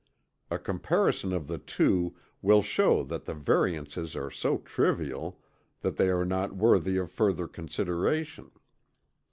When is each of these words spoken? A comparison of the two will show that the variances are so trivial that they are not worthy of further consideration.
A 0.49 0.57
comparison 0.57 1.31
of 1.31 1.45
the 1.45 1.59
two 1.59 2.15
will 2.41 2.63
show 2.63 3.03
that 3.03 3.25
the 3.25 3.35
variances 3.35 4.15
are 4.15 4.31
so 4.31 4.57
trivial 4.57 5.39
that 5.81 5.97
they 5.97 6.09
are 6.09 6.25
not 6.25 6.55
worthy 6.55 6.97
of 6.97 7.11
further 7.11 7.47
consideration. 7.47 8.49